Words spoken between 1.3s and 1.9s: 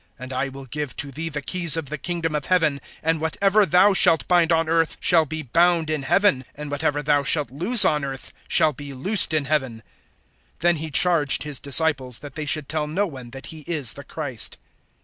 keys of